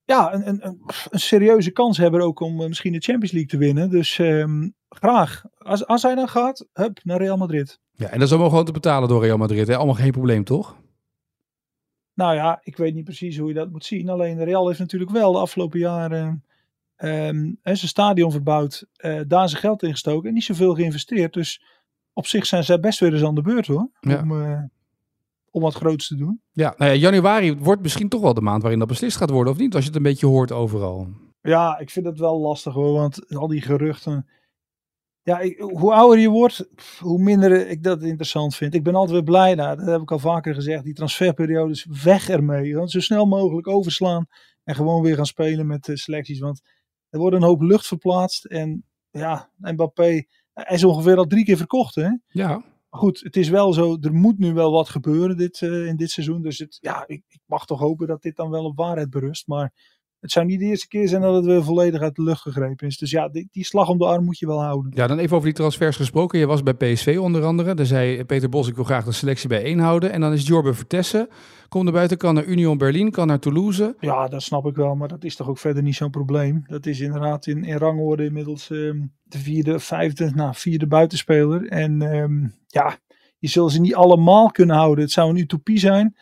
[0.05, 0.65] ja, een, een,
[1.09, 3.89] een, serieuze kans hebben ook om eh, misschien de Champions League te winnen.
[3.89, 5.43] Dus um, graag.
[5.57, 7.79] Als, als hij dan gaat, hup, naar Real Madrid.
[7.91, 9.67] Ja, en dat is allemaal gewoon te betalen door Real Madrid.
[9.67, 9.75] Hè?
[9.75, 10.77] Allemaal geen probleem, toch?
[12.13, 14.09] Nou ja, ik weet niet precies hoe je dat moet zien.
[14.09, 16.43] Alleen Real heeft natuurlijk wel de afgelopen jaren
[16.97, 18.85] um, zijn stadion verbouwd.
[18.97, 21.33] Uh, daar zijn geld in gestoken en niet zoveel geïnvesteerd.
[21.33, 21.61] Dus
[22.13, 23.89] op zich zijn zij best weer eens aan de beurt hoor.
[23.99, 24.21] Ja.
[24.21, 24.63] Om, uh,
[25.55, 26.41] om wat groots te doen.
[26.51, 29.53] Ja, nou ja, januari wordt misschien toch wel de maand waarin dat beslist gaat worden,
[29.53, 29.73] of niet?
[29.75, 31.07] Als je het een beetje hoort overal.
[31.41, 34.29] Ja, ik vind het wel lastig hoor, want al die geruchten.
[35.21, 38.73] Ja, ik- hoe ouder je wordt, hoe minder ik dat interessant vind.
[38.73, 42.29] Ik ben altijd weer blij, nou, dat heb ik al vaker gezegd, die transferperiodes weg
[42.29, 42.75] ermee.
[42.75, 44.25] Want zo snel mogelijk overslaan
[44.63, 46.39] en gewoon weer gaan spelen met de selecties.
[46.39, 46.61] Want
[47.09, 51.57] er wordt een hoop lucht verplaatst en ja, Mbappé, hij is ongeveer al drie keer
[51.57, 52.09] verkocht hè.
[52.27, 52.63] Ja,
[52.95, 55.95] Maar goed, het is wel zo, er moet nu wel wat gebeuren dit, eh, in
[55.95, 56.41] dit seizoen.
[56.41, 59.47] Dus het, ja, ik, ik mag toch hopen dat dit dan wel op waarheid berust.
[59.47, 59.73] Maar
[60.19, 62.87] het zou niet de eerste keer zijn dat het weer volledig uit de lucht gegrepen
[62.87, 62.97] is.
[62.97, 64.91] Dus ja, die, die slag om de arm moet je wel houden.
[64.95, 66.39] Ja, dan even over die transfers gesproken.
[66.39, 67.73] Je was bij PSV onder andere.
[67.73, 70.11] Daar zei Peter Bos, ik wil graag de selectie bijeen houden.
[70.11, 71.27] En dan is Jorbe Vertessen.
[71.69, 73.95] Komt er buiten, kan naar Union Berlin, kan naar Toulouse.
[73.99, 76.63] Ja, dat snap ik wel, maar dat is toch ook verder niet zo'n probleem.
[76.67, 81.67] Dat is inderdaad in, in rangorde inmiddels ehm, de vierde, vijfde, nou, vierde buitenspeler.
[81.67, 82.97] En ehm, ja,
[83.37, 85.03] je zult ze niet allemaal kunnen houden.
[85.03, 86.15] Het zou een utopie zijn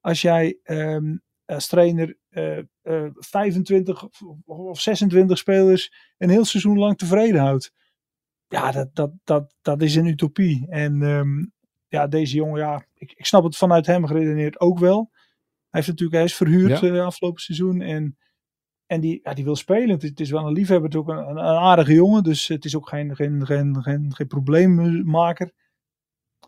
[0.00, 6.78] als jij ehm, als trainer eh, eh, 25 of, of 26 spelers een heel seizoen
[6.78, 7.72] lang tevreden houdt.
[8.48, 10.66] Ja, dat, dat, dat, dat is een utopie.
[10.68, 11.44] En ehm,
[11.88, 15.10] ja, deze jongen, ja, ik, ik snap het vanuit hem geredeneerd ook wel.
[15.12, 16.88] Hij heeft natuurlijk, hij is verhuurd Ja.
[16.88, 18.16] eh, afgelopen seizoen en,
[18.86, 19.88] en die, ja, die wil spelen.
[19.88, 22.22] Het is, het is wel een liefhebber, het is ook een, een, een aardige jongen,
[22.22, 25.52] dus het is ook geen, geen, geen, geen, geen probleemmaker.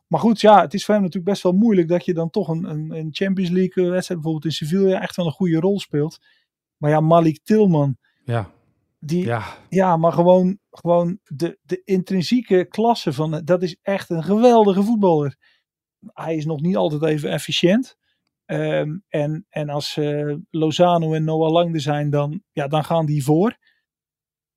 [0.09, 2.49] Maar goed, ja, het is voor hem natuurlijk best wel moeilijk dat je dan toch
[2.49, 5.81] een, een, een Champions League eh, wedstrijd, bijvoorbeeld in Sevilla, echt wel een goede rol
[5.81, 6.19] speelt.
[6.77, 8.51] Maar ja, Malik Tilman, Ja,
[8.99, 9.45] die, ja.
[9.69, 15.37] ja, maar gewoon, gewoon de, de intrinsieke klasse van, dat is echt een geweldige voetballer.
[16.13, 17.97] Hij is nog niet altijd even efficiënt.
[18.45, 23.07] Ehm, en, en als eh, Lozano en Noah Lang er zijn, dan, ja, dan gaan
[23.07, 23.57] die voor.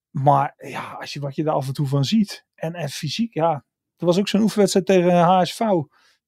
[0.10, 2.46] Maar ja, als je, wat je daar af en toe van ziet.
[2.56, 3.66] En, en fysiek, ja.
[4.02, 5.62] Er was ook zo'n oefenwedstrijd tegen HSV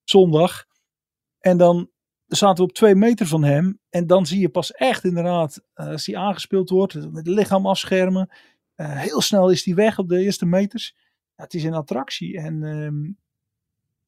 [0.04, 0.64] zondag.
[1.38, 1.90] En dan
[2.26, 3.80] zaten we op twee meter van hem.
[3.90, 7.66] En dan zie je pas echt inderdaad, eh, als hij aangespeeld wordt, met het lichaam
[7.66, 8.30] afschermen.
[8.74, 10.94] Eh, heel snel is hij weg op de eerste meters.
[11.36, 12.38] Ja, het is een attractie.
[12.38, 13.12] En ehm,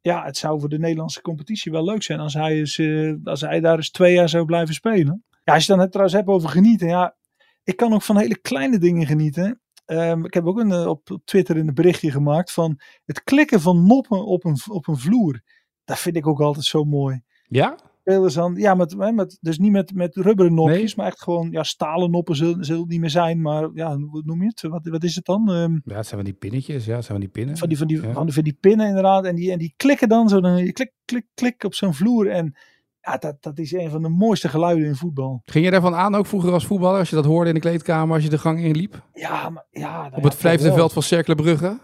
[0.01, 3.61] ja, het zou voor de Nederlandse competitie wel leuk zijn als hij, eh, als hij
[3.61, 5.25] daar eens twee jaar zou blijven spelen.
[5.45, 6.89] Ja, als je dan het trouwens hebt over genieten.
[6.89, 7.17] Ja,
[7.65, 9.61] ik kan ook van hele kleine dingen genieten.
[9.87, 13.87] Ehm, ik heb ook een, eh, op, Twitter een berichtje gemaakt van het klikken van
[13.87, 15.40] noppen op een, op een vloer.
[15.85, 17.20] Dat vind ik ook altijd zo mooi.
[17.49, 17.79] Ja?
[18.01, 20.92] Spelers dan, ja, met, met, dus niet met, met rubberen nopjes, Nee.
[20.96, 23.40] maar echt gewoon, ja, stalen noppen zullen, zullen het niet meer zijn.
[23.40, 24.61] Maar ja, hoe noem je het?
[24.62, 25.51] Wat, wat is het dan?
[25.53, 26.85] Ehm, Ja, het zijn van die pinnetjes.
[26.85, 27.57] Ja, het zijn van die pinnen.
[27.57, 28.12] van die, van die, Ja.
[28.12, 29.25] van die, van die pinnen inderdaad.
[29.25, 30.40] En die, en die klikken dan zo.
[30.40, 32.29] Dan klik, klik, klik op zo'n vloer.
[32.31, 32.57] En
[33.07, 35.42] ja, dat, dat is een van de mooiste geluiden in voetbal.
[35.45, 38.14] Ging je daarvan aan ook vroeger als voetballer, als je dat hoorde in de kleedkamer,
[38.14, 39.03] als je de gang inliep?
[39.14, 41.79] Ja, maar, ja, nou Op ja, het vijfde veld van Cercle Brugge?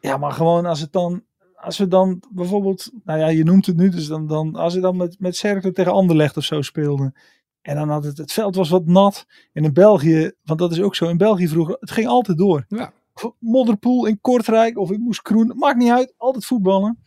[0.00, 1.24] Ja, maar gewoon als het dan.
[1.54, 2.90] Als we dan bijvoorbeeld.
[3.04, 3.88] Nou ja, je noemt het nu.
[3.88, 4.26] Dus dan.
[4.26, 7.14] dan als we dan met, met Cercle tegen Anderlecht of zo speelden.
[7.62, 8.18] En dan had het.
[8.18, 9.26] Het veld was wat nat.
[9.52, 10.32] En in België.
[10.42, 11.08] Want dat is ook zo.
[11.08, 11.76] In België vroeger.
[11.80, 12.64] Het ging altijd door.
[12.68, 12.92] Ja.
[13.38, 14.78] Modderpoel in Kortrijk.
[14.78, 15.52] Of in Moeskroen.
[15.56, 16.14] Maakt niet uit.
[16.16, 16.98] Altijd voetballen.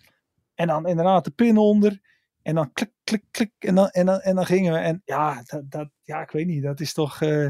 [0.56, 2.02] En dan inderdaad de pin onder.
[2.42, 3.52] En dan klik, klik, klik.
[3.60, 4.80] En dan, en dan, en dan gingen we.
[4.80, 6.64] En ja, dat, dat, ja, ik weet niet.
[6.64, 7.22] Dat is toch.
[7.22, 7.48] eh,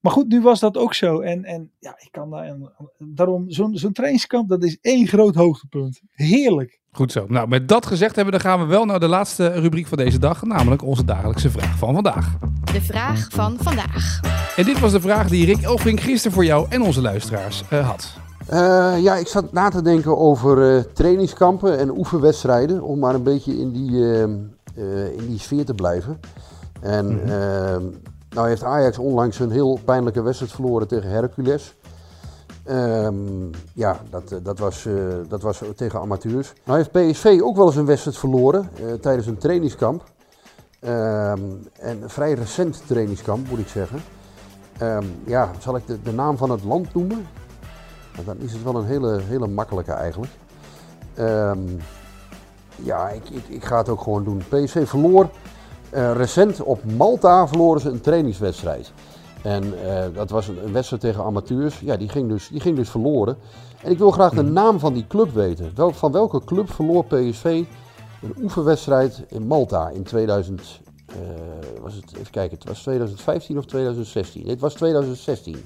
[0.00, 1.20] maar goed, nu was dat ook zo.
[1.20, 2.44] En, en ja, ik kan daar.
[2.44, 6.00] En, daarom, zo'n zo'n trainingskamp, dat is één groot hoogtepunt.
[6.12, 6.80] Heerlijk.
[6.90, 7.26] Goed zo.
[7.28, 10.18] Nou, met dat gezegd hebben, dan gaan we wel naar de laatste rubriek van deze
[10.18, 10.42] dag.
[10.42, 12.38] Namelijk onze dagelijkse vraag van vandaag.
[12.72, 14.20] De vraag van vandaag.
[14.56, 17.88] En dit was de vraag die Rick Elfrink gisteren voor jou en onze luisteraars eh,
[17.88, 18.21] had.
[18.46, 22.82] Eh, ja, ik zat na te denken over eh, trainingskampen en oefenwedstrijden.
[22.82, 26.20] Om maar een beetje in die, eh, eh, in die sfeer te blijven.
[26.80, 27.28] En Mhm.
[27.28, 27.76] eh,
[28.30, 31.74] nou heeft Ajax onlangs een heel pijnlijke wedstrijd verloren tegen Hercules.
[32.64, 33.14] Ehm,
[33.72, 34.86] ja, dat, dat, was,
[35.28, 36.52] dat was tegen amateurs.
[36.64, 38.68] Nou heeft PSV ook wel eens een wedstrijd verloren
[39.00, 40.04] tijdens een trainingskamp.
[40.80, 41.40] Ehm,
[41.78, 43.98] en een vrij recent trainingskamp, moet ik zeggen.
[44.78, 47.26] Ehm, ja, zal ik de, de naam van het land noemen?
[48.24, 50.32] Dan is het wel een hele, hele makkelijke eigenlijk.
[51.14, 51.58] Ehm,
[52.76, 54.42] ja, ik, ik, ik ga het ook gewoon doen.
[54.48, 55.30] PSV verloor
[55.90, 58.92] eh, recent op Malta verloren ze een trainingswedstrijd.
[59.42, 61.80] En eh, dat was een, een wedstrijd tegen amateurs.
[61.80, 63.36] Ja, die ging, dus, die ging dus verloren.
[63.82, 65.72] En ik wil graag de naam van die club weten.
[65.74, 67.64] Wel, van welke club verloor PSV
[68.22, 70.80] een oefenwedstrijd in Malta in 2000?
[71.12, 74.48] eh, was het, even kijken, het was 2015 of 2016?
[74.48, 75.64] Het was 2016.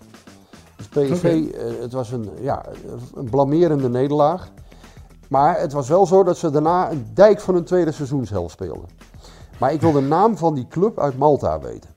[1.00, 2.64] Dus PSV, eh, het was een, ja,
[3.14, 4.48] een blamerende nederlaag.
[5.28, 8.88] Maar het was wel zo dat ze daarna een dijk van een tweede seizoenshelft speelden.
[9.58, 11.90] Maar ik wil de naam van die club uit Malta weten.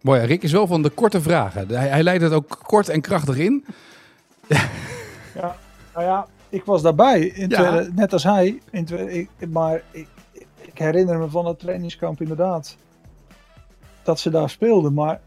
[0.00, 1.68] Mooi, Rick is wel van de korte vragen.
[1.68, 3.64] Hij, hij leidt het ook kort en krachtig in.
[5.34, 5.56] Ja,
[5.94, 7.20] nou ja, ik was daarbij.
[7.26, 7.56] In Ja.
[7.70, 8.60] tweede- net als hij.
[8.70, 12.76] In tweede- ik, maar ik, ik- ik herinner me van het trainingskamp inderdaad.
[14.02, 15.20] Dat ze daar speelden, maar,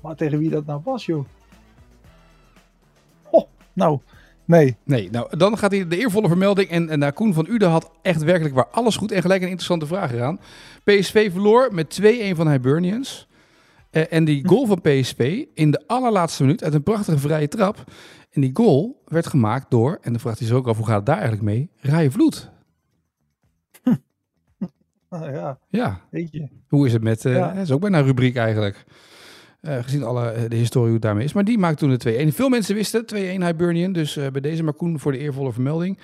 [0.00, 1.24] maar tegen wie dat nou was, joh.
[3.80, 4.00] Nou,
[4.44, 4.76] nee.
[4.84, 6.68] Nee, nou dan gaat hij de eervolle vermelding.
[6.68, 9.12] En, en nou, Koen van Uden had echt werkelijk waar alles goed.
[9.12, 10.40] En gelijk een interessante vraag eraan.
[10.84, 12.04] PSV verloor met 2-1
[12.36, 13.28] van Hibernians.
[13.90, 17.84] Eh, en die goal van PSV in de allerlaatste minuut uit een prachtige vrije trap.
[18.30, 20.96] En die goal werd gemaakt door, en dan vraagt hij zich ook af hoe gaat
[20.96, 22.50] het daar eigenlijk mee, Rij Vloed.
[25.08, 26.00] Ah, ja, Ja,
[26.68, 27.52] hoe is het met, Ja.
[27.52, 28.84] dat is ook bijna een rubriek eigenlijk.
[29.60, 31.32] Eh, gezien alle, eh, de historie hoe het daarmee is.
[31.32, 32.32] Maar die maakt toen de 2-1.
[32.32, 33.92] Veel mensen wisten 2-1 Hibernian.
[33.92, 35.98] Dus eh, bij deze maar Koen voor de eervolle vermelding.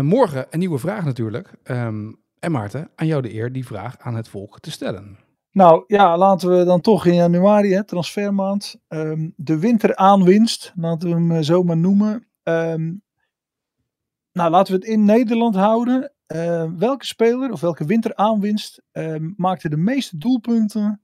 [0.00, 1.50] Morgen een nieuwe vraag natuurlijk.
[1.62, 5.16] Ehm, en Maarten, aan jou de eer die vraag aan het volk te stellen.
[5.52, 11.14] Nou ja, laten we dan toch in januari, hè, transfermaand, ehm, de winteraanwinst, laten we
[11.14, 12.26] hem zo maar noemen.
[12.42, 12.92] Ehm,
[14.32, 16.12] nou, laten we het in Nederland houden.
[16.78, 18.82] Welke speler of welke winteraanwinst
[19.36, 21.00] maakte de meeste doelpunten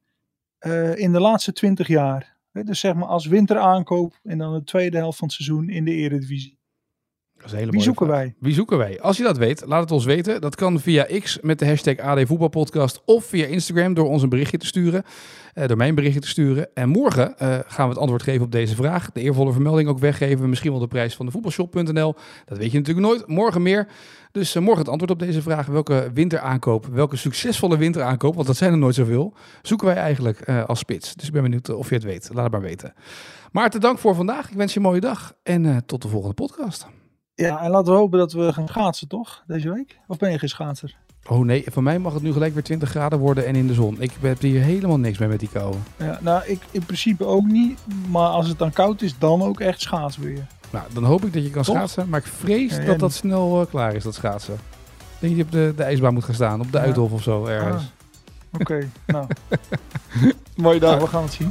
[0.64, 2.36] eh, in de laatste 20 jaar?
[2.52, 5.90] Dus zeg maar als winteraankoop en dan de tweede helft van het seizoen in de
[5.90, 6.58] Eredivisie.
[7.44, 8.18] Dat is een hele Wie zoeken vraag.
[8.18, 8.34] wij?
[8.38, 9.00] Wie zoeken wij?
[9.00, 10.40] Als je dat weet, laat het ons weten.
[10.40, 14.28] Dat kan via X met de hashtag AD Voetbalpodcast of via Instagram door ons een
[14.28, 15.02] berichtje te sturen.
[15.54, 16.68] eh, door mij een berichtje te sturen.
[16.74, 19.10] En morgen eh, gaan we het antwoord geven op deze vraag.
[19.12, 20.48] De eervolle vermelding ook weggeven.
[20.48, 22.14] Misschien wel de prijs van de voetbalshop.nl.
[22.44, 23.26] Dat weet je natuurlijk nooit.
[23.26, 23.86] Morgen meer.
[24.32, 25.66] Dus eh, morgen het antwoord op deze vraag.
[25.66, 30.78] Welke winteraankoop, welke succesvolle winteraankoop, want dat zijn er nooit zoveel, zoeken wij eigenlijk als
[30.78, 31.14] spits.
[31.14, 32.30] Dus ik ben benieuwd of je het weet.
[32.32, 32.92] Laat het maar weten.
[33.52, 34.50] Maarten, dank voor vandaag.
[34.50, 35.34] Ik wens je een mooie dag.
[35.42, 36.86] En tot de volgende podcast.
[37.34, 39.42] Ja, en laten we hopen dat we gaan schaatsen, toch?
[39.46, 39.98] Deze week?
[40.06, 40.96] Of ben je geen schaatser?
[41.28, 43.74] Oh nee, van mij mag het nu gelijk weer 20 graden worden en in de
[43.74, 43.96] zon.
[44.00, 45.74] Ik heb hier helemaal niks mee met die kou.
[45.96, 47.78] Ja, nou, ik in principe ook niet.
[48.10, 50.46] Maar als het dan koud is, dan ook echt schaatsen weer.
[50.70, 52.08] Nou, dan hoop ik dat je kan schaatsen.
[52.08, 53.12] Maar ik vrees Ja, dat dat niet.
[53.18, 54.56] snel eh, klaar is, dat schaatsen.
[55.18, 56.84] Denk dat je op de, de ijsbaan moet gaan staan, op de Ja.
[56.84, 57.82] Uithof of zo ergens.
[57.82, 59.26] Ah, Oké, nou.
[60.56, 61.50] Mooie nou, we gaan het zien.